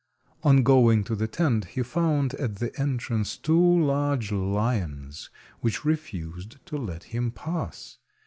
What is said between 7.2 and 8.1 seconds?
pass.